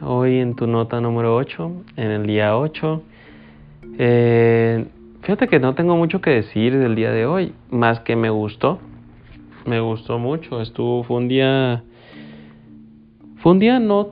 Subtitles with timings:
[0.00, 3.02] hoy en tu nota número 8, en el día 8.
[3.98, 4.86] Eh,
[5.20, 8.78] fíjate que no tengo mucho que decir del día de hoy, más que me gustó.
[9.66, 11.84] Me gustó mucho, estuvo, fue un día...
[13.42, 14.08] Fue un día no...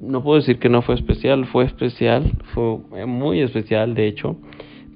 [0.00, 4.36] No puedo decir que no fue especial, fue especial, fue muy especial de hecho,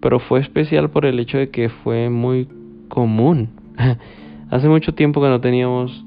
[0.00, 2.48] pero fue especial por el hecho de que fue muy
[2.88, 3.50] común.
[4.50, 6.06] Hace mucho tiempo que no teníamos,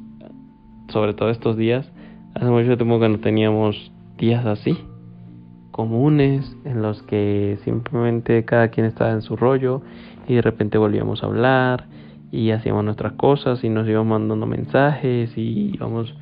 [0.89, 1.91] sobre todo estos días,
[2.35, 4.77] hace mucho tiempo que no teníamos días así,
[5.71, 9.81] comunes, en los que simplemente cada quien estaba en su rollo
[10.27, 11.85] y de repente volvíamos a hablar
[12.31, 16.13] y hacíamos nuestras cosas y nos íbamos mandando mensajes y íbamos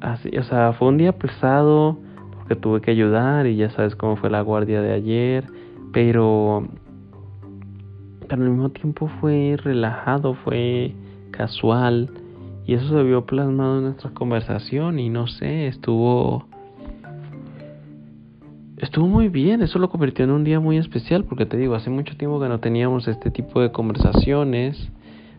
[0.00, 1.98] así, o sea, fue un día pesado
[2.36, 5.44] porque tuve que ayudar y ya sabes cómo fue la guardia de ayer,
[5.92, 6.68] pero
[8.28, 10.94] pero al mismo tiempo fue relajado, fue
[11.30, 12.10] casual
[12.68, 16.46] y eso se vio plasmado en nuestra conversación y no sé, estuvo
[18.76, 21.88] estuvo muy bien, eso lo convirtió en un día muy especial porque te digo, hace
[21.88, 24.90] mucho tiempo que no teníamos este tipo de conversaciones,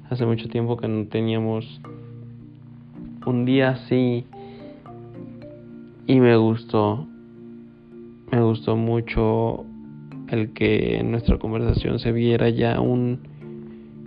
[0.09, 1.79] hace mucho tiempo que no teníamos
[3.27, 4.25] un día así
[6.07, 7.05] y me gustó,
[8.31, 9.65] me gustó mucho
[10.29, 13.19] el que en nuestra conversación se viera ya un,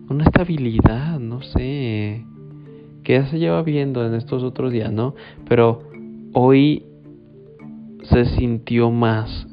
[0.09, 2.25] una estabilidad, no sé,
[3.03, 5.15] que ya se lleva viendo en estos otros días, ¿no?
[5.49, 5.83] Pero
[6.33, 6.85] hoy
[8.05, 9.47] se sintió más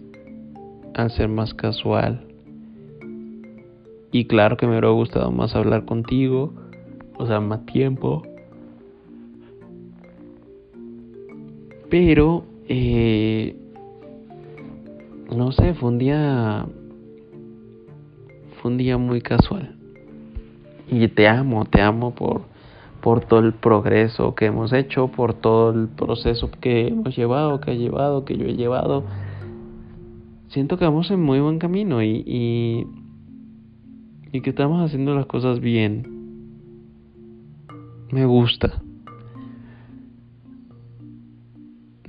[0.93, 2.25] al ser más casual.
[4.11, 6.53] Y claro que me hubiera gustado más hablar contigo,
[7.17, 8.23] o sea, más tiempo.
[11.89, 13.55] Pero eh,
[15.35, 16.65] no sé, fue un día.
[18.61, 19.75] Fue un día muy casual.
[20.91, 22.41] Y te amo, te amo por,
[23.01, 27.71] por todo el progreso que hemos hecho, por todo el proceso que hemos llevado, que
[27.71, 29.05] ha llevado, que yo he llevado.
[30.49, 32.87] Siento que vamos en muy buen camino y, y,
[34.31, 36.19] y que estamos haciendo las cosas bien.
[38.11, 38.81] Me gusta.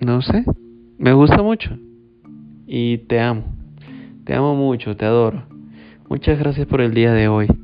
[0.00, 0.44] No sé,
[0.98, 1.76] me gusta mucho
[2.66, 3.44] y te amo.
[4.24, 5.42] Te amo mucho, te adoro.
[6.08, 7.59] Muchas gracias por el día de hoy.